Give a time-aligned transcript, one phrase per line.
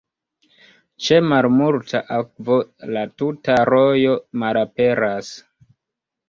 [1.07, 2.57] Ĉe malmulta akvo
[2.97, 5.31] la tuta rojo malaperas.